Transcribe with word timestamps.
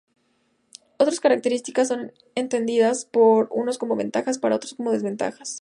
Otras 0.97 1.19
características 1.19 1.89
son 1.89 2.11
entendidas 2.33 3.05
por 3.05 3.49
unos 3.51 3.77
como 3.77 3.95
ventajas, 3.95 4.39
para 4.39 4.55
otros 4.55 4.73
como 4.73 4.91
desventajas. 4.91 5.49